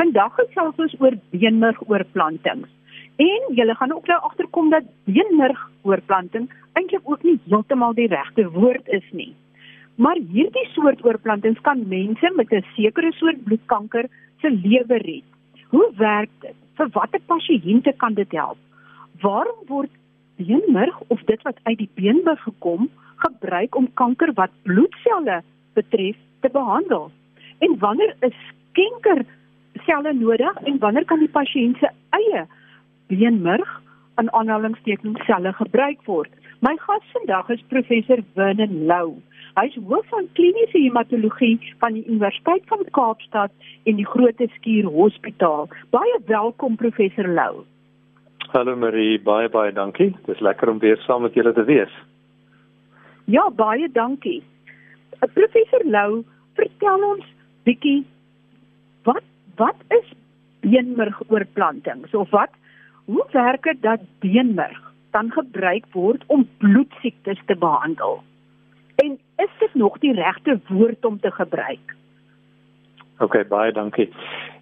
[0.00, 2.68] Vandag gesels ons oor beenmergoorplantings.
[3.20, 6.46] En julle gaan ook nou agterkom dat beenmergoorplanting
[6.78, 9.34] eintlik ook nie heeltemal die regte woord is nie.
[10.00, 14.08] Maar hierdie soort oorplantings kan mense met 'n sekere soort bloedkanker
[14.40, 15.26] se lewe red.
[15.68, 16.56] Hoe werk dit?
[16.76, 18.58] Vir watter pasiënte kan dit help?
[19.20, 19.90] Waarom word
[20.36, 25.42] beenmerg of dit wat uit die beenmerg gekom gebruik om kanker wat bloedselle
[25.74, 27.10] betref te behandel?
[27.58, 28.36] En wanneer is
[28.70, 29.26] skenker
[29.86, 32.44] selle nodig en wanneer kan die pasiënt se eie
[33.12, 33.70] beenmerg
[34.20, 36.30] aan aanhalingstekens selle gebruik word?
[36.60, 39.16] My gas vandag is professor Vernon Lou.
[39.56, 43.52] Hy is hoof van kliniese hematologie van die Universiteit van Kaapstad
[43.88, 45.68] en die Grote Skuur Hospitaal.
[45.90, 47.64] Baie welkom professor Lou.
[48.52, 50.10] Hallo Marie, baie baie dankie.
[50.26, 51.92] Dit is lekker om weer saam met julle te wees.
[53.30, 54.42] Ja, baie dankie.
[55.34, 56.22] Professor Lou,
[56.58, 57.26] vertel ons
[57.64, 58.02] bietjie
[59.08, 59.22] wat
[59.56, 60.12] wat is
[60.60, 62.50] beenmergoorplantings of wat
[63.04, 68.22] hoe werk dit dat beenmerg dan gebruik word om bloedsiektes te behandel?
[68.94, 71.96] En is dit nog die regte woord om te gebruik?
[73.18, 74.08] OK, baie dankie.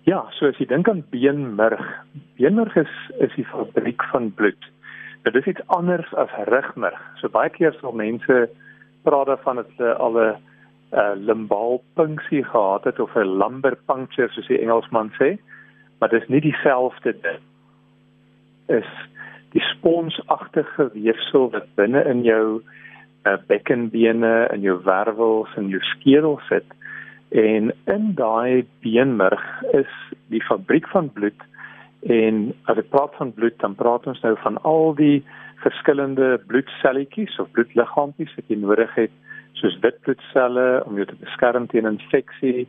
[0.03, 1.84] Ja, so as jy dink aan beenmerg,
[2.39, 4.70] beenmerg is is die fabriek van bloed.
[5.23, 6.98] Dit is iets anders as rugmerg.
[7.20, 8.48] So baie keer sal mense
[9.06, 10.36] praat daarvan dat hulle al 'n
[10.92, 15.36] uh, limbaal punksie gehad het of 'n lumbar puncture soos die Engelsman sê,
[15.98, 17.42] maar dit is nie dieselfde ding.
[18.67, 18.91] Is
[19.50, 22.62] die sponsagtige weefsel wat binne in jou
[23.25, 26.64] uh, bekkenbene en jou wervels en jou skedel sit
[27.28, 29.91] en in daai beenmerg is
[30.33, 31.42] die fabriek van bloed
[32.08, 35.20] en as ek praat van bloed dan praat ons nou van al die
[35.64, 39.12] verskillende bloedselletjies of bloedliggaampjies wat jy nodig het
[39.59, 42.67] soos wit bloedselle om jou te beskerm teen infeksie,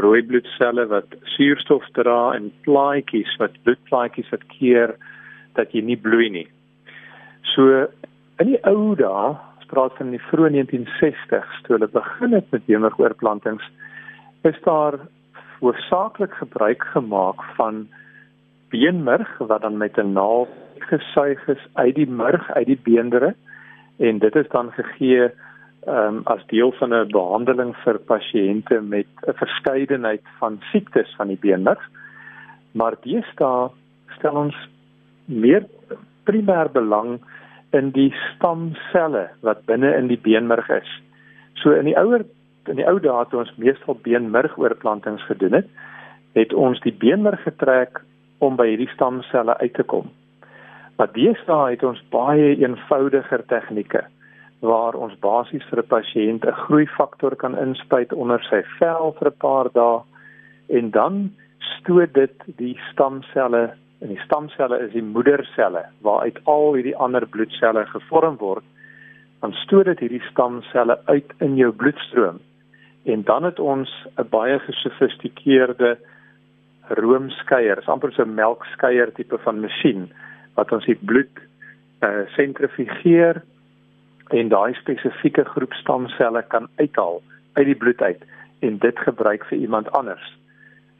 [0.00, 4.94] rooi bloedselle wat suurstof dra en plaatjies wat bloedplaatjies wat keer
[5.58, 6.46] dat jy nie bloei nie.
[7.54, 7.86] So
[8.40, 13.66] in die ou dae, spraak van die vroeë 1960s toe hulle begin het met beenmergoorplantings,
[14.48, 14.98] is daar
[15.60, 17.84] hoofsaaklik gebruik gemaak van
[18.70, 20.48] beenmerg wat dan met 'n naald
[20.78, 23.34] gesuig is uit die murg uit die beendere
[23.98, 25.30] en dit is dan gegee
[25.86, 31.28] ehm um, as deel van 'n behandeling vir pasiënte met 'n verskeidenheid van siektes van
[31.28, 31.80] die beenmerg.
[32.72, 33.70] Maar deesdae
[34.16, 34.56] stel ons
[35.24, 35.64] meer
[36.24, 37.20] primêr belang
[37.72, 40.90] in die stamselle wat binne in die beenmerg is.
[41.54, 42.24] So in die ouer
[42.68, 45.68] in die ou dae toe ons meestal beenmergoorplantings gedoen het,
[46.32, 48.02] het ons die beenmerg getrek
[48.38, 50.10] om by hierdie stamselle uit te kom.
[50.96, 54.04] Maar deesdae het ons baie eenvoudiger tegnieke
[54.60, 59.38] waar ons basies vir 'n pasiënt 'n groeifaktor kan inspuit onder sy vel vir 'n
[59.38, 60.02] paar dae
[60.68, 66.96] en dan stoot dit die stamselle en die stamselle is die moederselle waaruit al hierdie
[66.96, 68.64] ander bloedselle gevorm word.
[69.40, 72.40] Dan stoot dit hierdie stamselle uit in jou bloedstroom
[73.04, 75.98] en dan het ons 'n baie gesofistikeerde
[76.88, 80.10] roomskeier, amper so 'n melkskeier tipe van masjien
[80.54, 81.36] wat ons die bloed
[82.02, 83.42] uh, sentrifugeer
[84.32, 88.22] en daai spesifieke groep stamselle kan uithaal uit die bloed uit
[88.60, 90.36] en dit gebruik vir iemand anders.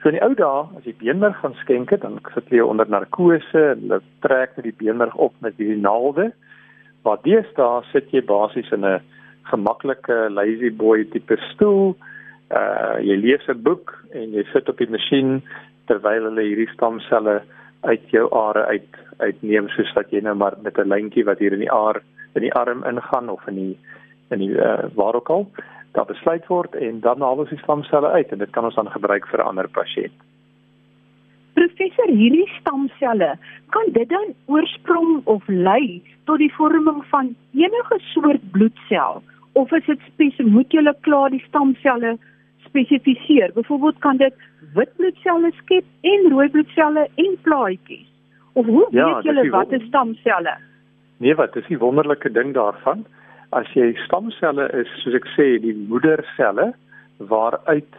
[0.01, 2.89] So in die ou dae as jy beenmerg gaan skenk het, dan sit jy onder
[2.89, 6.31] narkose en hulle trek met die beenmerg op met hierdie naalde.
[7.05, 9.01] Maar deesdae sit jy basies in 'n
[9.51, 11.97] gemaklike lazy boy tipe stoel.
[12.51, 15.43] Uh jy lees 'n boek en jy sit op die masjien
[15.87, 17.43] terwyl hulle hierdie stamselle
[17.83, 21.53] uit jou are uit uitneem soos wat jy nou maar met 'n lyntjie wat hier
[21.53, 22.01] in die aar
[22.35, 23.79] in die arm ingaan of in die
[24.31, 25.47] in die uh, waar ook al
[25.93, 28.91] daar besluit word en dan haal ons die stamselle uit en dit kan ons dan
[28.91, 30.15] gebruik vir 'n ander pasiënt.
[31.55, 33.35] Professor, hierdie stamselle,
[33.75, 39.87] kan dit dan oorsprong of lei tot die vorming van enige soort bloedsel of is
[39.87, 42.17] dit spesifiek moet jy klaar die stamselle
[42.67, 43.53] spesifiseer?
[43.53, 44.35] Byvoorbeeld kan dit
[44.75, 48.07] wit bloedselle skep en rooi bloedselle en plaatjies.
[48.53, 50.57] Of hoe ja, weet julle wat is stamselle?
[51.21, 53.05] Nee, wat is die wonderlike ding daarvan?
[53.53, 56.71] As jy stamselle is, soos ek sê, die moederselle
[57.29, 57.99] waaruit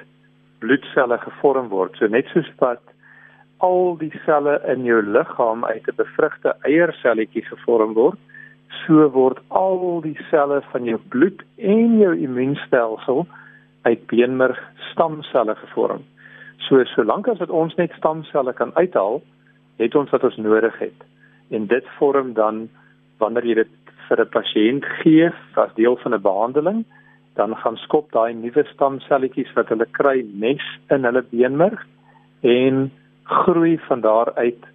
[0.63, 1.93] bloedselle gevorm word.
[1.99, 2.81] So net soos wat
[3.61, 8.17] al die selle in jou liggaam uit 'n bevrugte eierselletjie gevorm word,
[8.85, 13.27] so word al die selle van jou bloed en jou immuunstelsel
[13.85, 14.57] uit beenmerg
[14.91, 16.01] stamselle gevorm.
[16.57, 19.21] So solank as dit ons net stamselle kan uithaal,
[19.77, 20.99] het ons wat ons nodig het.
[21.49, 22.69] En dit vorm dan
[23.21, 26.83] wanneer jy dit vir 'n pasiënt gee as deel van 'n behandeling,
[27.35, 31.85] dan gaan skop daai nuwe stamselletjies wat hulle kry nes in hulle beenmerg
[32.41, 32.91] en
[33.23, 34.65] groei van daar uit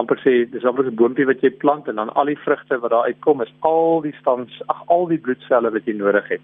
[0.00, 2.90] amper sê dis amper 'n boontjie wat jy plant en dan al die vrugte wat
[2.90, 6.40] daar uitkom is al die stams ag al die bloedselle wat jy nodig het.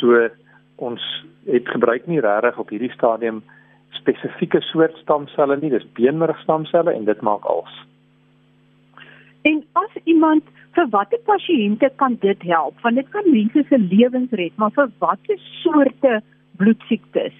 [0.00, 0.28] So
[0.76, 1.02] ons
[1.46, 3.42] het gebruik nie regtig op hierdie stadium
[3.90, 7.84] spesifieke soort stamselle nie, dis beenmergstamselle en dit maak als.
[9.42, 10.44] En as iemand
[10.78, 12.78] vir watter pasiënte kan dit help?
[12.84, 16.20] Want dit kan mense se lewens red, maar vir watter soorte
[16.60, 17.34] bloedsiektes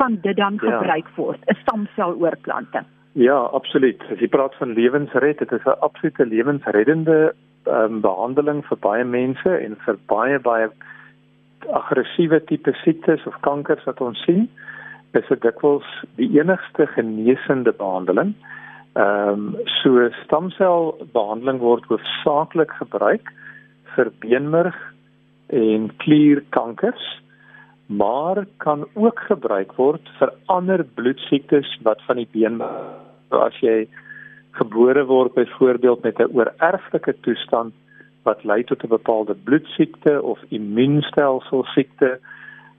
[0.00, 0.64] kan dit dan ja.
[0.64, 1.44] gebruik word?
[1.44, 2.86] 'n Stamseloorplanting.
[3.12, 4.00] Ja, absoluut.
[4.12, 7.34] As jy praat van lewensred, dit is 'n absolute lewensreddende
[7.66, 10.70] um, behandeling vir baie mense en vir baie baie
[11.68, 14.48] aggressiewe tipe siektes of kankers wat ons sien.
[15.12, 18.32] Dis dit dikwels die enigste genesende behandeling.
[18.32, 18.49] Ehm
[18.94, 23.32] um, so stamselbehandeling word hoofsaaklik gebruik
[23.94, 24.76] vir beenmerg
[25.48, 27.06] en klierkankers
[27.90, 32.62] maar kan ook gebruik word vir ander bloedsiektes wat van die been
[33.34, 33.88] as jy
[34.58, 37.74] gebore word byvoorbeeld met 'n oorerflike toestand
[38.22, 42.18] wat lei tot 'n bepaalde bloedsiekte of immuunstelsel siekte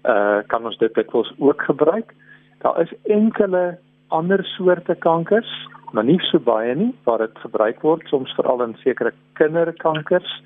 [0.04, 2.14] uh kan ons dit dikwels ook gebruik.
[2.62, 8.08] Daar is enkele ander soorte kankers, maar nie so baie nie waar dit gebruik word
[8.08, 10.42] soms veral in sekere kinderkankers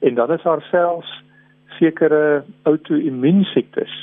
[0.00, 1.12] en dan is daar selfs
[1.78, 3.94] sekere outo-immuunsiektes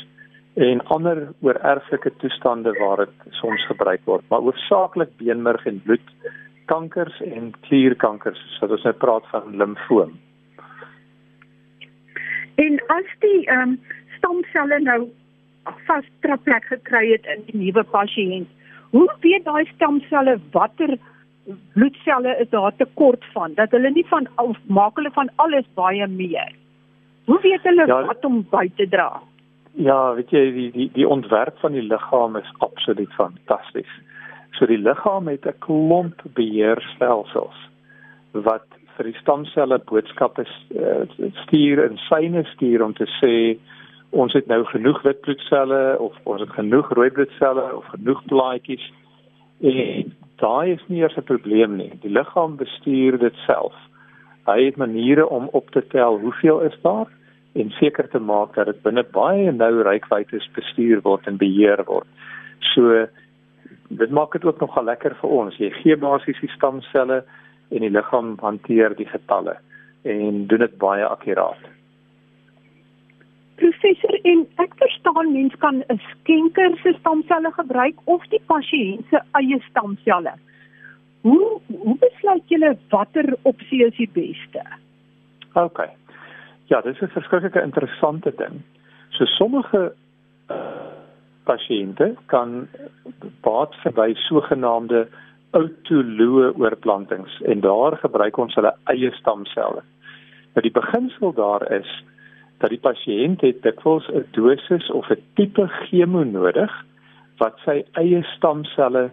[0.53, 7.53] en ander oorerflike toestande waar dit soms gebruik word, maar hoofsaaklik beenmerg en bloedkankers en
[7.61, 10.17] klierkankers, soos ons net praat van limfoom.
[12.59, 13.79] En as die ehm um,
[14.17, 14.99] stamselle nou
[15.87, 18.49] vasgetrek gekry het in die nuwe pasiënt,
[18.91, 20.97] hoe weet daai stamselle watter
[21.73, 26.07] bloedselle is daar tekort van dat hulle nie van of maak hulle van alles baie
[26.07, 26.53] meer?
[27.25, 29.21] Hoe weet hulle ja, wat om by te dra?
[29.79, 33.91] Ja, weet jy die die die ontwerp van die liggaam is absoluut fantasties.
[34.57, 37.67] So die liggaam het 'n klomp beheerstelsels
[38.31, 38.67] wat
[38.97, 41.03] vir die stamselle boodskappe uh,
[41.45, 43.57] stuur en syne stuur om te sê
[44.11, 48.83] ons het nou genoeg wit bloedselle of ons het genoeg rooi bloedselle of genoeg plaatjies.
[49.61, 50.11] En
[50.41, 51.91] daai is nie eers 'n probleem nie.
[52.01, 53.75] Die liggaam bestuur dit self.
[54.45, 57.07] Hy het maniere om op te tel hoeveel is daar
[57.53, 62.07] en seker te maak dat dit binne baie nou rykwytes bestuur word en beheer word.
[62.59, 63.07] So
[63.89, 65.57] dit maak dit ook nogal lekker vir ons.
[65.57, 67.23] Jy gee basies die stamselle
[67.71, 69.57] en die liggaam hanteer die getalle
[70.03, 71.80] en doen dit baie akkuraat.
[73.61, 79.19] Professor, en ek verstaan mens kan 'n skenker se stamselle gebruik of die pasiënt se
[79.39, 80.33] eie stamselle.
[81.21, 84.63] Hoe hoe besluit julle watter opsie is die beste?
[85.53, 85.79] OK.
[86.65, 88.61] Ja, dis 'n verskriklike interessante ding.
[89.09, 89.93] So sommige
[90.49, 90.55] uh,
[91.43, 92.67] pasiënte kan
[93.41, 95.07] baat verby sogenaamde
[95.51, 99.83] autoloë oorplantings en daar gebruik ons hulle eie stamselle.
[100.53, 101.89] Nou die beginsel daar is
[102.61, 106.71] dat die pasiënt het dikwels 'n dosis of 'n tipe chemo nodig
[107.37, 109.09] wat sy eie stamselle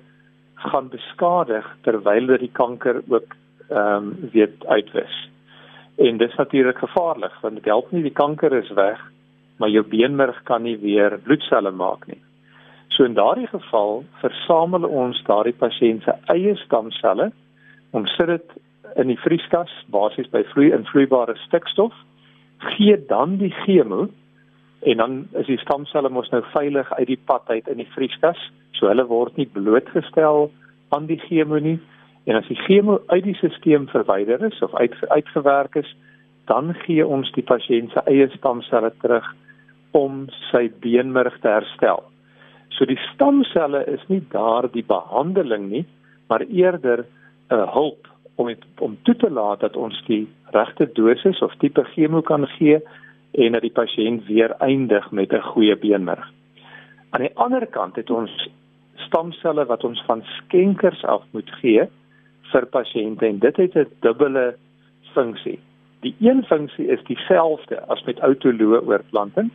[0.54, 3.36] gaan beskadig terwyl dit die kanker ook
[3.70, 5.28] ehm um, weer uitwis.
[5.96, 9.00] En dis natuurlik gevaarlik want dit help nie die kanker is weg,
[9.56, 12.22] maar jou beenmerg kan nie weer bloedselle maak nie.
[12.88, 17.32] So in daardie geval versamel ons daardie pasiënt se eie stamselle,
[17.90, 18.50] ons sit dit
[18.96, 21.94] in die vrieskas basies by vloei-invloeibare stikstof,
[22.58, 24.08] gee dan die chemo
[24.80, 28.38] en dan is die stamselle mos nou veilig uit die pad uit in die vrieskas,
[28.72, 30.50] so hulle word nie blootgestel
[30.94, 31.78] aan die chemo nie
[32.28, 35.88] En as die chemo uit die stelsel verwyder is of uit uitgewerk is,
[36.44, 39.24] dan gee ons die pasiënt se eie stamselle terug
[39.96, 42.02] om sy beenmerg te herstel.
[42.76, 45.86] So die stamselle is nie daar die behandeling nie,
[46.28, 47.06] maar eerder
[47.48, 48.08] 'n hulp
[48.38, 52.46] om het, om toe te laat dat ons die regte dosis of tipe chemo kan
[52.54, 52.78] gee
[53.34, 56.26] en dat die pasiënt weer eindig met 'n goeie beenmerg.
[57.10, 58.48] Aan die ander kant het ons
[58.94, 61.88] stamselle wat ons van skenkers af moet gee
[62.52, 64.56] vir pasiënte en dit het 'n dubbele
[65.14, 65.58] funksie.
[66.00, 69.50] Die een funksie is dieselfde as met autoloë oorplanting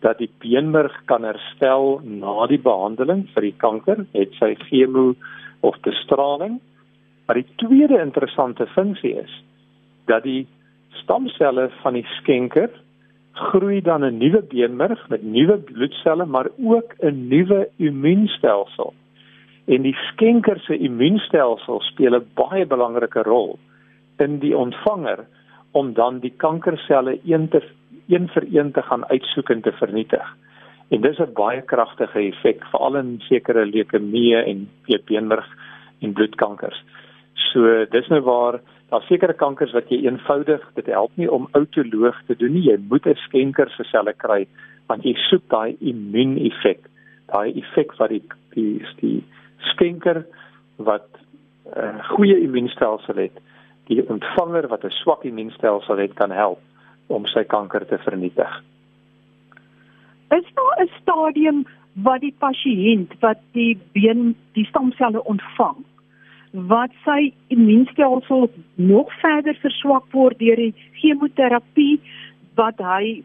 [0.00, 5.14] dat die beenmerg kan herstel na die behandeling vir die kanker, het sy chemo
[5.60, 6.60] of bestraling.
[7.26, 9.44] Maar die tweede interessante funksie is
[10.06, 10.46] dat die
[10.88, 12.70] stamselle van die skenker
[13.34, 18.94] groei dan 'n nuwe beenmerg met nuwe bloedselle, maar ook 'n nuwe immuunstelsel.
[19.64, 23.58] En die skenker se immuunstelsel speel 'n baie belangrike rol
[24.18, 25.26] in die ontvanger
[25.70, 27.62] om dan die kankerselle een te
[28.08, 30.36] een vir een te gaan uitsoek en te vernietig.
[30.88, 34.68] En dis 'n baie kragtige effek veral in sekere leukemie en
[35.04, 35.48] beenmerg
[36.00, 36.84] en bloedkankers.
[37.54, 38.58] So dis nou waar
[38.90, 42.66] daar sekere kankers wat jy eenvoudig dit help nie om autoloog te doen nie.
[42.66, 44.46] Jy moet 'n skenker se selle kry
[44.88, 46.82] want jy soek daai immuuneffek.
[47.30, 48.22] Daai effek wat die
[48.54, 49.24] die die
[49.70, 50.26] skenker
[50.76, 53.38] wat 'n uh, goeie immuunstelsel het,
[53.86, 56.60] die ontvanger wat 'n swak immuunstelsel het kan help
[57.06, 58.62] om sy kanker te vernietig.
[60.30, 61.66] Is daar 'n stadium
[62.02, 65.84] wat die pasiënt wat die been die stamselle ontvang
[66.54, 71.98] wat sy immuunstelsel nog verder verswak word deur die chemoterapie
[72.54, 73.22] wat hy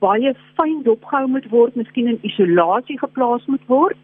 [0.00, 4.00] baie fyn dopgehou moet word, miskien in isolasie geplaas moet word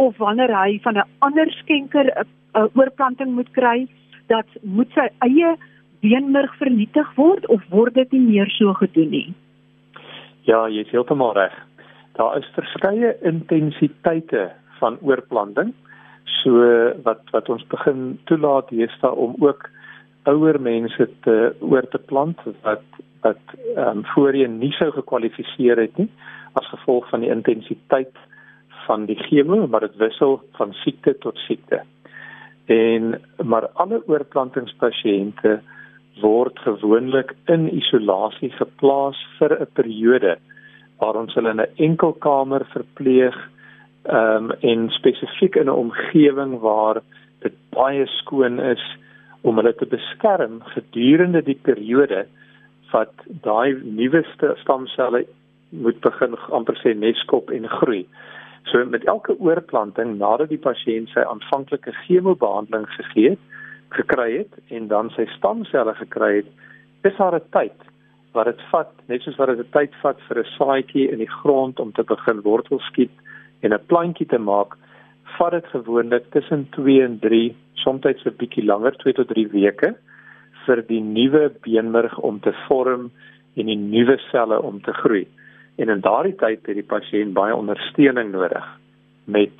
[0.00, 3.88] of wanneer hy van 'n ander skenker 'n oorplanting moet kry,
[4.28, 5.56] dat moet sy eie
[6.00, 9.34] beenmerg vernietig word of word dit nie meer so gedoen nie?
[10.42, 11.54] Ja, jy is heeltemal reg.
[12.18, 14.50] Daar is verskeie intensiteite
[14.80, 15.72] van oorplanting.
[16.42, 16.58] So
[17.02, 19.68] wat wat ons begin toelaat hiersta om ook
[20.24, 22.84] ouer mense te oor te plant wat
[23.22, 23.42] wat
[23.76, 26.10] ehm um, voorheen nie sou gekwalifiseer het nie
[26.58, 28.16] as gevolg van die intensiteit
[28.86, 31.82] van die chemo, maar dit wissel van siekte tot siekte.
[32.66, 35.60] En maar alle oorplantingspasiënte
[36.20, 40.36] word gewoonlik in isolasie geplaas vir 'n periode
[41.00, 43.36] waar ons hulle in 'n enkel kamer verpleeg
[44.02, 47.02] ehm um, en spesifiek in 'n omgewing waar
[47.38, 48.82] dit baie skoon is
[49.40, 52.26] om hulle te beskerm gedurende die periode
[52.90, 54.24] wat daai nuwe
[54.62, 55.24] stamselle
[55.70, 58.06] moet begin amper sê neskop en groei.
[58.70, 63.40] So met elke oorplanting nadat die pasiënt sy aanvanklike chemobehandeling gegee het,
[63.88, 66.52] gekry het en dan sy stamselle gekry het,
[67.02, 67.78] is daar 'n tyd
[68.32, 71.34] wat dit vat, net soos wat dit 'n tyd vat vir 'n saadjie in die
[71.40, 73.16] grond om te begin wortel skiet
[73.62, 74.76] en 'n plantjie te maak,
[75.38, 79.94] vat dit gewoonlik tussen 2 en 3, soms 'n bietjie langer, 2 tot 3 weke
[80.66, 83.10] vir die nuwe beenmerg om te vorm
[83.56, 85.26] en die nuwe selle om te groei.
[85.76, 88.66] En in daardie tyd het die pasiënt baie ondersteuning nodig
[89.24, 89.52] met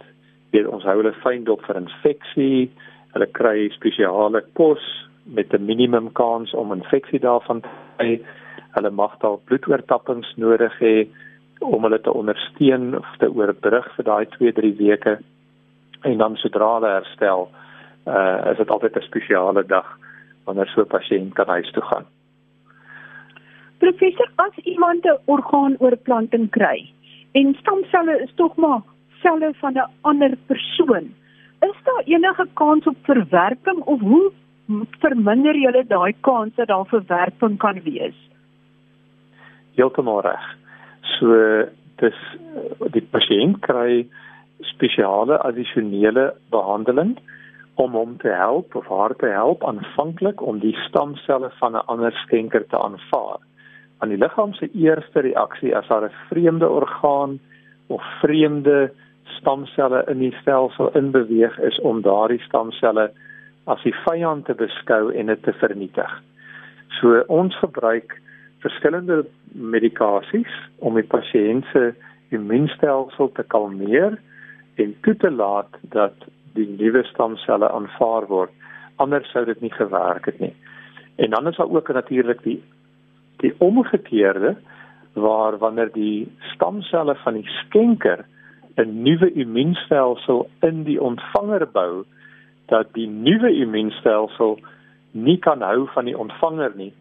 [0.53, 2.71] weet ons hou hulle fyn dop vir infeksie,
[3.15, 4.85] hulle kry spesiale kos
[5.25, 8.21] met 'n minimum kans om infeksie daarvan te kry.
[8.75, 11.09] Hulle mag dalk bloedoortappings nodig hê
[11.65, 15.19] om hulle te ondersteun of te oorbrug vir daai 2-3 weke.
[16.03, 17.49] En dan sodra hulle herstel,
[18.07, 19.99] uh is dit altyd 'n spesiale dag
[20.45, 22.07] wanneer so 'n pasiënt kan huis toe gaan.
[23.79, 26.93] Professor, as iemand 'n orgaanoorplanting kry
[27.33, 28.83] en stamselle is tog maar
[29.23, 31.15] selle van 'n ander persoon,
[31.61, 34.33] is daar enige kans op verwerping of hoe
[35.01, 38.19] verminder jy daai kans dat daar verwerping kan wees?
[39.75, 40.62] Heeltemal reg.
[41.19, 41.37] So
[42.03, 42.19] dis
[42.95, 44.07] die pasiënt kry
[44.73, 47.17] spesiale addisionele behandeling
[47.75, 52.13] om hom te help of haar te help aanvanklik om die stamselle van 'n ander
[52.25, 53.41] skenker te aanvaar.
[53.99, 57.41] Aan die liggaam se eerste reaksie as daar 'n vreemde orgaan
[57.87, 58.93] of vreemde
[59.25, 63.11] stamselle in die stelsel inbeweeg is om daardie stamselle
[63.65, 66.23] as die vyand te beskou en dit te vernietig.
[67.01, 68.22] So ons gebruik
[68.63, 71.93] verskillende medikasies om die pasiënt se
[72.33, 74.19] immuunstelsel te kalmeer
[74.81, 76.27] en toe te laat dat
[76.57, 78.53] die nuwe stamselle aanvaar word.
[79.03, 80.55] Anders sou dit nie gewerk het nie.
[81.17, 82.61] En dan is daar ook natuurlik die
[83.43, 84.55] die omgekeerde
[85.19, 88.25] waar wanneer die stamselle van die skenker
[88.77, 92.05] 'n nuwe immuunstelsel in die ontvanger bou
[92.67, 94.59] dat die nuwe immuunstelsel
[95.11, 96.93] nie kan hou van die ontvanger nie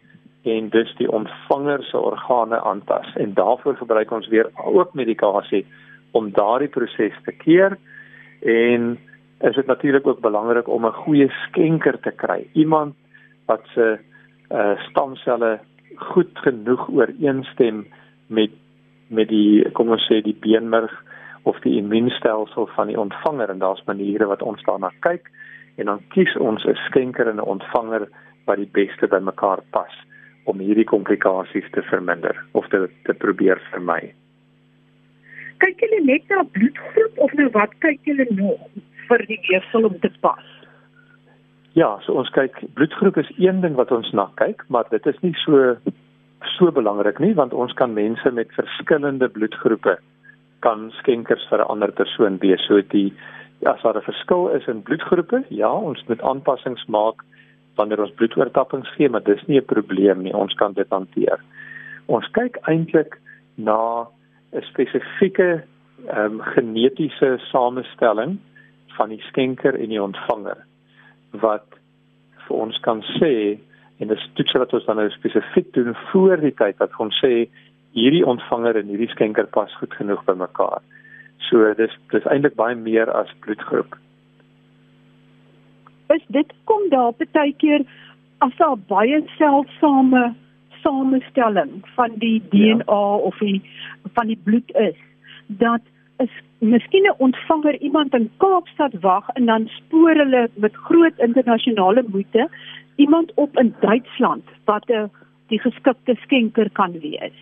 [0.42, 3.14] en dus die ontvanger se organe aantas.
[3.14, 5.66] En daarvoor gebruik ons weer ook medikasie
[6.10, 7.78] om daardie proses te keer.
[8.40, 8.98] En
[9.40, 12.46] is dit natuurlik ook belangrik om 'n goeie skenker te kry.
[12.52, 12.94] Iemand
[13.46, 13.98] wat se
[14.50, 15.60] uh, stamselle
[15.94, 17.86] goed genoeg ooreenstem
[18.26, 18.50] met
[19.08, 21.04] met die kom ons sê die beenmerg
[21.42, 23.48] of die immuunstelsel van die ontvanger.
[23.48, 25.30] En daar's maniere wat ons daarna kyk.
[25.76, 28.08] En dan kies ons 'n skenker en 'n ontvanger
[28.44, 29.92] wat die beste by mekaar pas
[30.44, 34.14] om hierdie komplikasies te verminder of te te probeer vermy.
[35.58, 38.58] Kyk julle net na bloedgroep of nou wat kyk julle nog?
[39.12, 40.48] vir die weefsel om te pas.
[41.78, 45.20] Ja, so ons kyk bloedgroep is een ding wat ons na kyk, maar dit is
[45.24, 45.76] nie so
[46.58, 49.94] so belangrik nie want ons kan mense met verskillende bloedgroepe
[50.66, 52.62] kan skenkers vir 'n ander persoon wees.
[52.66, 53.12] So die
[53.64, 57.22] as daar 'n verskil is in bloedgroepe, ja, ons moet aanpassings maak
[57.76, 60.34] wanneer ons bloedoortappings gee, maar dis nie 'n probleem nie.
[60.34, 61.40] Ons kan dit hanteer.
[62.06, 63.18] Ons kyk eintlik
[63.56, 64.06] na
[64.52, 65.62] 'n spesifieke
[66.08, 68.38] ehm um, genetiese samestelling
[68.96, 70.66] van die skenker en die ontvanger.
[71.40, 71.66] wat
[72.46, 73.58] vir ons kan sê
[74.02, 77.46] en dis toets wat ons dan nou spesifiek doen voor die tyd wat ons sê
[77.96, 80.80] hierdie ontvanger en hierdie skenker pas goed genoeg by mekaar.
[81.48, 83.96] So dis dis eintlik baie meer as bloedgroep.
[86.14, 87.84] Is dit kom daar baie keer
[88.38, 90.34] as daar baie seldsame
[90.82, 93.16] samestelling van die DNA ja.
[93.28, 93.62] of die
[94.14, 94.98] van die bloed is
[95.46, 95.80] dat
[96.18, 102.04] is miskien 'n ontvanger iemand in Kaapstad wag en dan spoor hulle met groot internasionale
[102.06, 102.48] moeite
[102.96, 105.10] iemand op in Duitsland wat 'n
[105.46, 107.38] die geskikte skenker kan wees.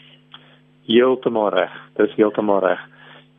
[0.87, 1.73] Heeltemal reg.
[1.97, 2.81] Dis heeltemal reg.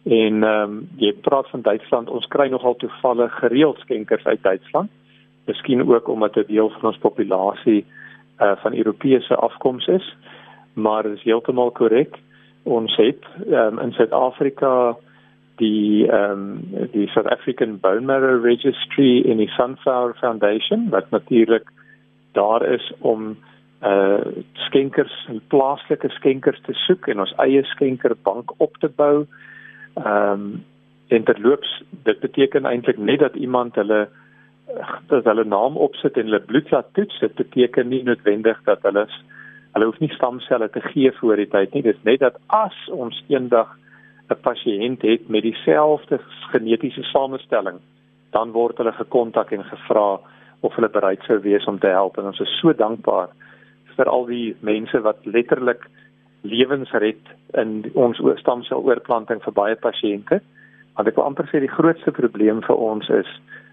[0.03, 4.89] En ehm um, jy praat van Duitsland, ons kry nogal toevallig gereeld skenkers uit Duitsland.
[5.45, 7.85] Miskien ook omdat 'n deel van ons populasie
[8.39, 10.15] uh van Europese afkoms is,
[10.73, 12.17] maar dit is heeltemal korrek.
[12.63, 14.97] Ons het um, in Suid-Afrika
[15.55, 21.69] die ehm um, die South African Bone Marrow Registry in die Sunflower Foundation wat natuurlik
[22.31, 23.37] daar is om
[23.83, 29.25] uh skenkers en plaaslike skenkers te soek en ons eie skenkerbank op te bou.
[29.95, 30.63] Ehm um,
[31.11, 31.71] en terloops
[32.03, 34.07] dit beteken eintlik net dat iemand hulle
[35.07, 39.07] dat hulle naam opsit en hulle bloed laat toets, dit beteken nie noodwendig dat hulle
[39.71, 41.83] hulle hoef nie stamselle te gee voor die tyd nie.
[41.85, 43.69] Dit is net dat as ons eendag
[44.29, 46.19] 'n pasiënt het met dieselfde
[46.51, 47.79] genetiese samestelling,
[48.31, 50.19] dan word hulle gekontak en gevra
[50.61, 53.29] of hulle bereid sou wees om te help en ons is so dankbaar
[53.95, 55.87] vir al die mense wat letterlik
[56.41, 57.21] lewens red
[57.53, 60.39] in ons stamseloorplanting vir baie pasiënte.
[60.95, 63.29] Want ek wil amper sê die grootste probleem vir ons is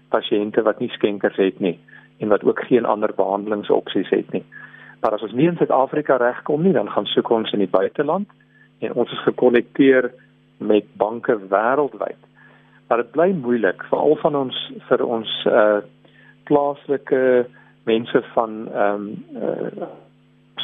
[0.09, 1.77] pasiënte wat nie skenkers het nie
[2.19, 4.43] en wat ook geen ander behandelingsopsies het nie.
[5.01, 8.27] Maar as ons nie in Suid-Afrika regkom nie, dan gaan soek ons in die buiteland
[8.79, 10.11] en ons is gekonnekteer
[10.57, 12.19] met banke wêreldwyd.
[12.87, 15.79] Maar dit bly moeilik veral van ons vir ons uh
[16.49, 17.45] plaaslike
[17.85, 19.89] mense van ehm um, uh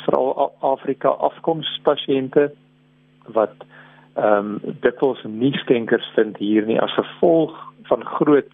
[0.05, 2.49] veral Afrika afkomspasiënte
[3.37, 3.65] wat
[4.15, 7.55] ehm um, dikwels nie skenkers vind hier nie as gevolg
[7.89, 8.49] van groot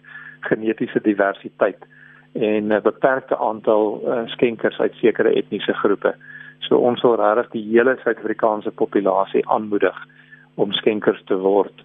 [0.48, 1.86] genetiese diversiteit
[2.32, 6.14] en 'n beperkte aantal uh, skenkers uit sekere etniese groepe.
[6.58, 10.06] So ons wil regtig die hele Suid-Afrikaanse populasie aanmoedig
[10.54, 11.84] om skenkers te word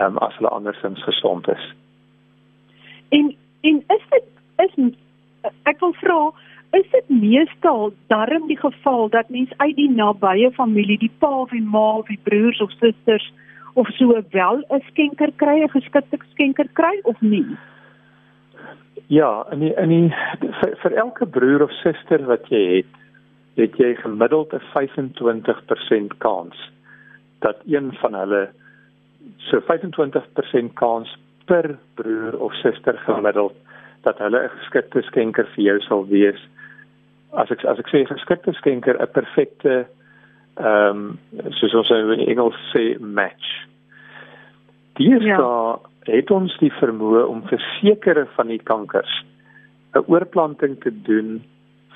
[0.00, 1.74] um, as hulle andersins gesond is.
[3.08, 4.24] En en is dit
[4.56, 4.74] is
[5.62, 6.20] ek wil vra
[6.76, 11.50] is dit meestal darm die geval dat mens uit die nabye familie, die pa of
[11.50, 13.32] die ma of die broers of susters
[13.74, 17.56] of so wel 'n skenker kry, 'n geskikte skenker kry of nie?
[19.08, 20.14] Ja, in die, in die,
[20.60, 22.98] vir, vir elke broer of suster wat jy het,
[23.56, 26.56] het jy gemiddeld 'n 25% kans
[27.40, 28.48] dat een van hulle
[29.36, 33.54] so 25% kans per broer of suster gemiddeld
[34.02, 36.40] dat hulle 'n geskikte skenker vir jou sal wees.
[37.32, 39.86] As ek as ek sê geskikte skenker 'n perfekte
[40.56, 43.66] ehm um, soos ons in Engels sê match.
[44.98, 45.36] Die is ja.
[45.36, 45.78] daar
[46.08, 49.12] het ons die vermoë om vir sekere van die kankers
[49.94, 51.42] 'n oorplanting te doen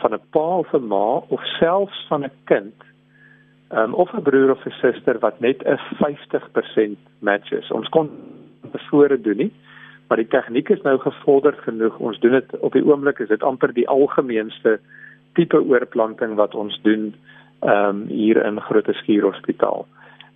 [0.01, 2.75] van 'n pa of 'n ma of selfs van 'n kind
[3.72, 7.70] um, of 'n broer of 'n suster wat net 'n 50% match is.
[7.70, 8.11] Ons kon
[8.70, 9.53] bevore doen nie,
[10.09, 11.98] maar die tegniek is nou gevorder genoeg.
[11.98, 14.81] Ons doen dit op die oomblik is dit amper die algemeenste
[15.33, 17.14] tipe oorplanting wat ons doen
[17.61, 19.87] ehm um, hier in Groote Schuur Hospitaal.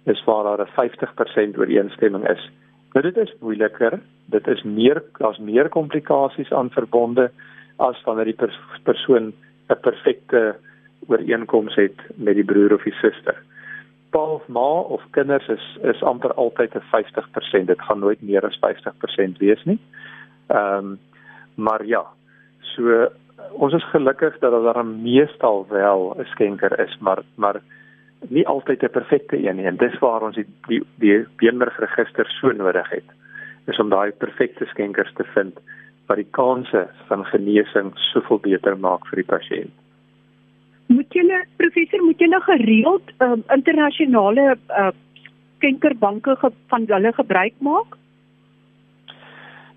[0.05, 2.51] Dis waar daar 'n 50% ooreenstemming is.
[2.97, 3.99] Nou dit is moeiliker.
[4.33, 7.27] Dit is meer daar's meer komplikasies aan verbonde
[7.77, 8.57] as wanneer die pers
[8.89, 9.35] persoon
[9.69, 10.57] 'n perfekte
[11.07, 13.37] ooreenkoms het met die broer of die suster.
[14.11, 17.67] Pa of ma of kinders is is amper altyd 'n 50%.
[17.67, 19.79] Dit gaan nooit meer as 50% wees nie.
[20.47, 20.99] Ehm um,
[21.55, 22.05] maar ja.
[22.61, 23.09] So
[23.53, 27.61] ons is gelukkig dat daar meestal wel 'n skenker is, maar maar
[28.29, 32.52] nie altyd 'n perfekte een nie en dis waar ons die die, die beenmergregister so
[32.52, 33.09] nodig het
[33.66, 35.59] is om daai perfekte skenkers te vind
[36.07, 39.74] wat die kanse van genesing soveel beter maak vir die pasiënt.
[40.87, 44.92] Moet jy professor moet jy gereeld um, internasionale uh,
[45.57, 47.96] skenkerbanke ge, van hulle gebruik maak?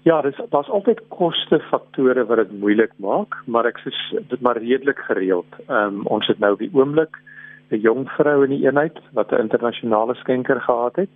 [0.03, 3.91] Ja, dis daar's altyd koste faktore wat dit moeilik maak, maar ek sê
[4.29, 5.59] dit maar redelik gereeld.
[5.67, 7.17] Ehm um, ons het nou die oomblik
[7.71, 11.09] 'n jong vrou in die eenheid wat 'n internasionale skenker gehad het.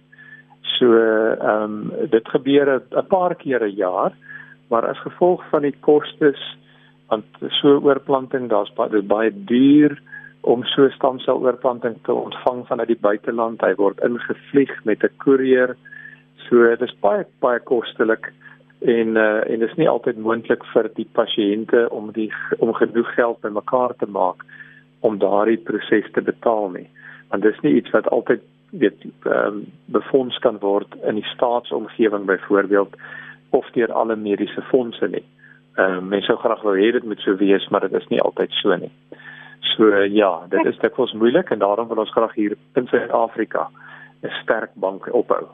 [0.61, 4.11] So ehm um, dit gebeur 'n paar keer 'n jaar,
[4.69, 6.57] maar as gevolg van die kostes
[7.09, 10.01] want so oorplanting daar's baie baie duur
[10.41, 13.61] om so stamseloorplanting te ontvang vanuit die buiteland.
[13.61, 15.75] Hy word ingevlieg met 'n koerier.
[16.49, 18.33] So dit is baie baie kostelik
[18.81, 23.13] en uh, en dit is nie altyd moontlik vir die pasiënte om die om genoeg
[23.15, 24.43] geld bymekaar te maak
[25.03, 26.87] om daardie proses te betaal nie.
[27.29, 32.25] Want dis nie iets wat altyd weet ehm um, befonds kan word in die staatsomgewing
[32.25, 32.95] byvoorbeeld
[33.49, 35.25] of deur alle mediese fondse nie.
[35.75, 38.21] Ehm um, mense sou graag wou hê dit moet so wees, maar dit is nie
[38.21, 38.91] altyd so nie.
[39.73, 43.69] So uh, ja, dit is dikwels moeilik en daarom wil ons graag hier in Suid-Afrika
[44.23, 45.47] 'n sterk bank ophou.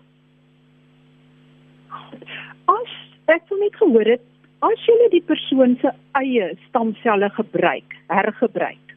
[2.65, 2.91] As
[3.25, 4.25] ek van net gehoor het,
[4.59, 8.88] as jy die persoon se eie stamselle gebruik, hergebruik.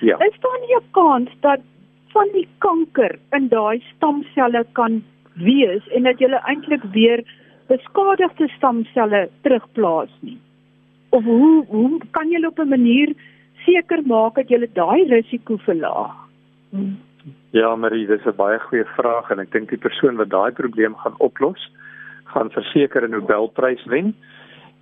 [0.00, 0.16] Ja.
[0.18, 1.60] Is daar nie 'n kans dat
[2.12, 5.02] van die kanker in daai stamselle kan
[5.34, 7.22] wees en dat jy eintlik weer
[7.68, 10.38] beskadigde stamselle terugplaas nie.
[11.10, 13.14] Of hoe hoe kan jy op 'n manier
[13.66, 16.16] seker maak dat jy daai risiko verlaag?
[16.70, 16.98] Hmm.
[17.50, 20.94] Ja, Marie, dis 'n baie goeie vraag en ek dink die persoon wat daai probleem
[20.94, 21.70] gaan oplos,
[22.24, 24.14] gaan verseker 'n Nobelprys wen.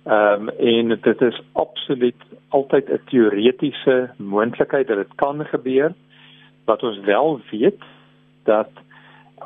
[0.03, 5.93] Ehm um, en dit is absoluut altyd 'n teoretiese moontlikheid dat dit kan gebeur
[6.65, 7.83] wat ons wel weet
[8.43, 8.69] dat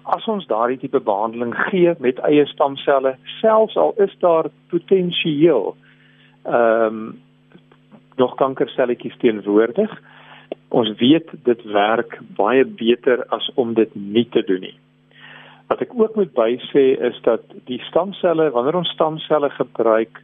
[0.04, 5.76] as ons daardie tipe behandeling gee met eie stamselle, selfs al is daar potensieel
[6.44, 7.22] ehm um,
[8.16, 10.02] nog kankerselletjies teenwoordig,
[10.70, 14.76] ons weet dit werk baie beter as om dit nie te doen nie.
[15.68, 20.22] Wat ek ook moet bysê is dat die stamselle, wanneer ons stamselle gebruik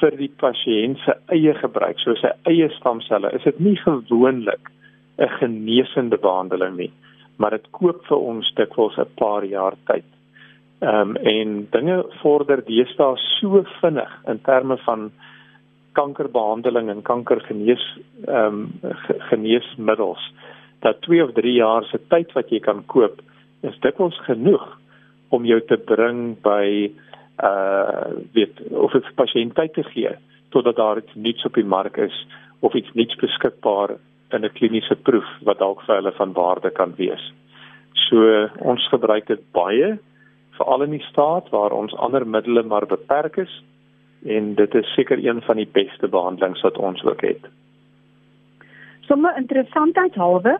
[0.00, 4.70] vir die pasiënt se eie gebruik, soos sy eie stamselle, is dit nie gewoonlik
[5.18, 6.92] 'n genesende behandeling nie
[7.40, 10.04] maar dit koop vir ons dikwels 'n paar jaar tyd.
[10.80, 15.10] Ehm um, en dinge vorder deesdae so vinnig in terme van
[15.92, 17.84] kankerbehandeling en kankergenees
[18.26, 18.94] ehm um,
[19.30, 20.22] geneesmiddels
[20.80, 23.20] dat 2 of 3 jaar se tyd wat jy kan koop
[23.62, 24.66] is dikwels genoeg
[25.28, 26.92] om jou te bring by
[27.42, 30.12] uh weet of dit pasiënt tyd te gee
[30.50, 32.26] totdat daar iets nuuts op die mark is
[32.60, 33.96] of iets nuuts beskikbaar
[34.30, 37.32] in 'n kliniese proef wat dalk vir hulle van waarde kan wees.
[37.92, 39.98] So ons gebruik dit baie
[40.50, 43.62] veral in die staat waar ons ander middele maar beperk is
[44.26, 47.46] en dit is seker een van die beste behandelings wat ons ook het.
[49.00, 50.58] Sommige interessantheid halwe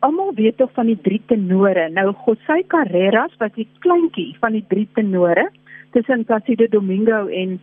[0.00, 1.88] Almal weet tog van die drie tenore.
[1.90, 5.48] Nou José Carreras was die kleintjie van die drie tenore
[5.92, 7.60] tussen Placido Domingo en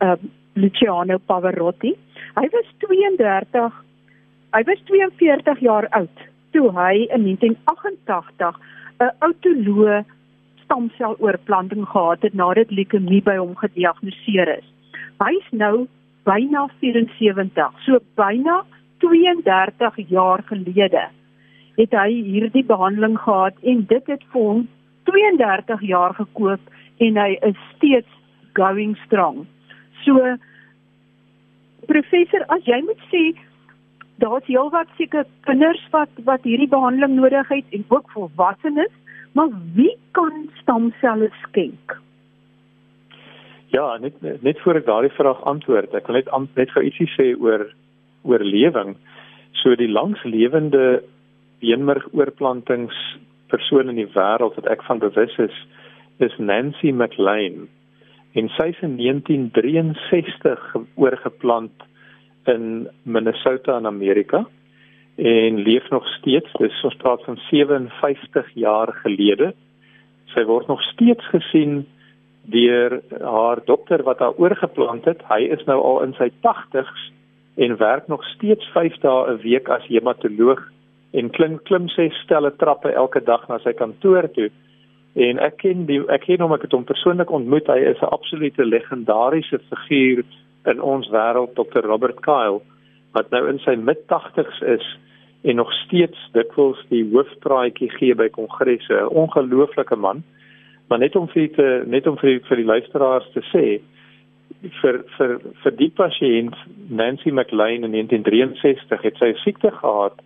[0.00, 0.16] uh
[0.54, 1.94] Luciano Pavarotti.
[2.34, 3.72] Hy was 32
[4.50, 8.56] Hy was 42 jaar oud toe hy in 1988
[9.00, 10.00] 'n autoloë
[10.64, 14.66] stamseloorplanting gehad het nadat leukemie by hom gediagnoseer is.
[15.22, 15.86] Hy's nou
[16.24, 18.64] byna 74, so byna
[18.98, 21.06] 32 jaar gelede
[21.76, 24.68] het hy hierdie behandeling gehad en dit het vir hom
[25.08, 26.60] 32 jaar gekoop
[27.00, 28.18] en hy is steeds
[28.58, 29.46] going strong.
[30.04, 30.16] So
[31.90, 33.22] professor, as jy moet sê
[34.20, 38.92] daar's heelwat seker kinders wat wat hierdie behandeling nodig het en ook volwassenes,
[39.32, 41.96] maar wie kan stamselle skenk?
[43.70, 47.32] Ja, net net voor ek daardie vraag antwoord, ek wil net net gou ietsie sê
[47.38, 47.68] oor
[48.28, 48.96] oorlewing.
[49.62, 51.02] So die langslewende
[51.62, 52.96] beenmergoorplantings
[53.50, 55.56] persoon in die wêreld wat ek van bewus is,
[56.20, 57.68] is Nancy McLean.
[58.32, 61.86] En sy is in 1963 oorgeplant
[62.46, 64.44] in Minnesota in Amerika
[65.16, 66.52] en leef nog steeds.
[66.58, 69.52] Dis ons praat van 57 jaar gelede.
[70.34, 71.82] Sy word nog steeds gesien
[72.50, 75.20] deur haar dokter wat haar oorgeplant het.
[75.28, 77.10] Hy is nou al in sy 80's
[77.60, 80.62] en werk nog steeds 5 dae 'n week as hematoloog
[81.12, 84.50] en klim klim ses stelle trappe elke dag na sy kantoor toe.
[85.14, 87.66] En ek ken die ek ken hom ek het hom persoonlik ontmoet.
[87.66, 90.24] Hy is 'n absolute legendariese figuur
[90.66, 92.60] in ons wêreld Dr Robert Kyle
[93.12, 94.86] wat nou in sy mid-80's is
[95.42, 100.22] en nog steeds dikwels die hoofpraatjie gee by kongresse, 'n ongelooflike man.
[100.88, 103.80] Maar net om vir te net om vir vir die luisteraars te sê
[104.82, 106.54] vir vir vir die pasiënt
[106.88, 110.20] Nancy McLean in 1963 het sy siekte gehad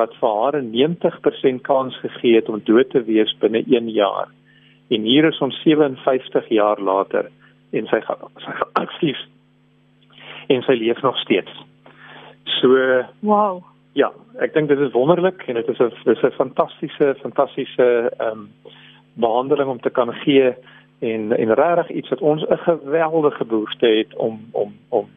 [0.00, 4.28] wat vir haar 'n 90% kans gegee het om dood te wees binne 1 jaar.
[4.88, 7.30] En hier is ons 57 jaar later
[7.72, 8.00] en sy
[8.44, 9.18] sy aktief
[10.48, 11.52] en sy leef nog steeds.
[12.60, 13.62] So wow.
[13.92, 18.38] Ja, ek dink dit is wonderlik en dit is 'n dis 'n fantastiese fantastiese ehm
[18.38, 18.48] um,
[19.14, 20.54] behandeling om te kan gee
[21.00, 25.08] en en regtig iets wat ons 'n geweldige behoefte het om om om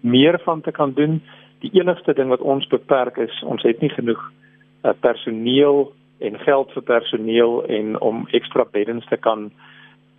[0.00, 1.22] meer van te kan doen.
[1.62, 4.20] Die enigste ding wat ons beperk is, ons het nie genoeg
[4.84, 9.50] uh, personeel en geld vir personeel en om ekstra beddens te kan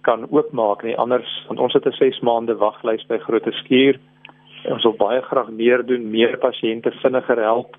[0.07, 3.99] kan oopmaak nie anders want ons het 'n 6 maande waglys by Grote Skuur.
[4.65, 7.75] Ons wil baie graag meer doen, meer pasiënte vinniger help,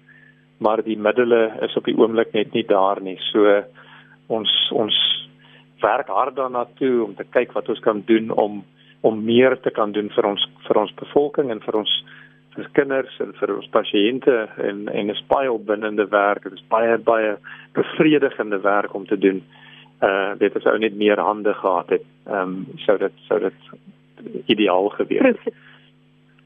[0.58, 3.18] maar die middele is op die oomblik net nie daar nie.
[3.32, 3.64] So
[4.28, 4.94] ons ons
[5.80, 8.64] werk hard daarna toe om te kyk wat ons kan doen om
[9.00, 12.04] om meer te kan doen vir ons vir ons bevolking en vir ons
[12.56, 14.36] vir kinders en vir ons pasiënte
[14.66, 16.42] en en is baie opwindende werk.
[16.48, 17.36] Dit is baie baie
[17.78, 19.42] bevredigende werk om te doen.
[20.02, 22.06] Uh dit is ou net meer hande gehad het.
[22.26, 25.54] Ehm um, sou dit sou dit ideaal gewees het.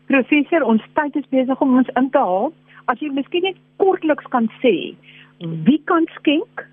[0.07, 2.53] Professor, ons tyd is besig om ons in te haal.
[2.85, 4.95] As jy miskien net kortliks kan sê
[5.39, 6.67] wie kan skenk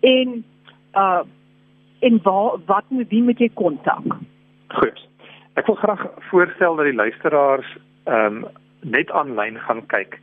[0.00, 0.42] en
[0.94, 1.22] uh
[2.00, 4.16] en waar wat moet wie moet jy kontak?
[4.68, 5.00] Goed.
[5.60, 7.76] Ek wil graag voorstel dat die luisteraars
[8.10, 8.44] ehm um,
[8.80, 10.16] net aanlyn gaan kyk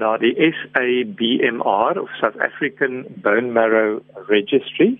[0.00, 4.96] na die SABMR of South African Bone Marrow Registry.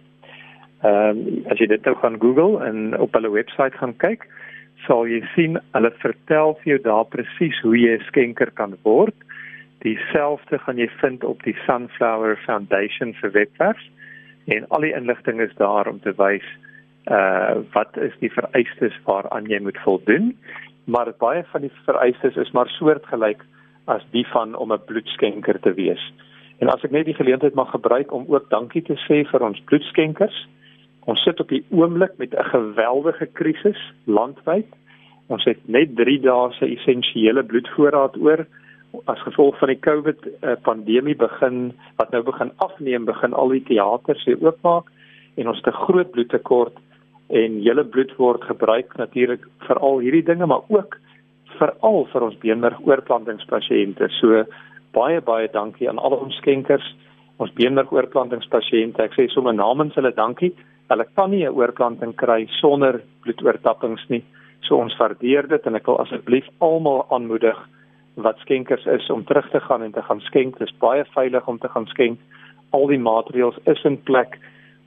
[0.82, 4.26] Ehm um, as jy dit nou gaan Google en op hulle webwerf gaan kyk,
[4.86, 9.14] sal jy sien hulle vertel vir jou daar presies hoe jy 'n skenker kan word.
[9.82, 13.82] Dieselfde gaan jy vind op die Sunflower Foundation se webwerf
[14.46, 16.46] en al die inligting is daar om te wys
[17.10, 20.34] uh wat is die vereistes waaraan jy moet voldoen
[20.88, 23.44] maar baie van die vereistes is maar soortgelyk
[23.92, 26.12] as die van om 'n bloedskenker te wees.
[26.58, 29.60] En as ek net die geleentheid mag gebruik om ook dankie te sê vir ons
[29.64, 30.48] bloedskenkers.
[31.00, 34.66] Ons sit op die oomblik met 'n geweldige krisis landwyd.
[35.26, 38.46] Ons het net 3 dae se essensiële bloedvoorraad oor
[39.04, 43.62] as gevolg van die COVID uh, pandemie begin wat nou begin afneem, begin al die
[43.62, 44.84] teaters weer oopmaak
[45.36, 46.76] en ons het 'n groot bloedtekort
[47.28, 50.96] en julle bloed word gebruik natuurlik vir al hierdie dinge maar ook
[51.58, 54.08] veral vir ons beenmerg oorplantingspasiënte.
[54.20, 54.44] So
[54.96, 56.86] baie baie dankie aan al ons skenkers,
[57.38, 59.02] ons beenmerg oorplantingspasiënte.
[59.02, 60.54] Ek sê sommer namens hulle dankie.
[60.88, 64.24] Hulle kan nie 'n oorplanting kry sonder bloedoortappings nie.
[64.62, 67.58] So ons waardeer dit en ek wil asseblief almal aanmoedig
[68.16, 70.58] wat skenkers is om terug te gaan en te gaan skenk.
[70.58, 72.18] Dit is baie veilig om te gaan skenk.
[72.72, 74.38] Al die maatreëls is in plek.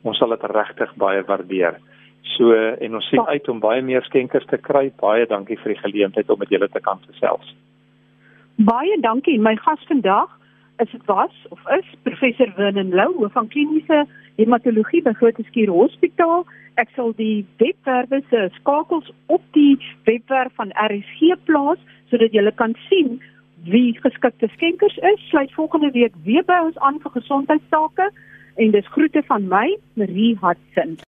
[0.03, 1.79] Ons sal dit regtig baie waardeer.
[2.21, 4.89] So en ons sien uit om baie meer skenkers te kry.
[5.01, 7.55] Baie dankie vir die geleentheid om met julle te kan gesels.
[8.55, 9.39] Baie dankie.
[9.39, 10.29] My gas vandag
[10.81, 14.05] is dit was of is professor Vernon Lou van kliniese
[14.35, 16.45] hematologie by Grootskuur Hospitaal.
[16.81, 19.77] Ek sal die webwerwe se skakels op die
[20.09, 21.81] webwerf van RSG plaas
[22.13, 23.19] sodat julle kan sien
[23.65, 25.29] wie geskikte skenkers is.
[25.29, 28.11] Sluit volgende week weer by ons aan vir gesondheidsake
[28.55, 31.01] en dis groete van my Marie Hudson.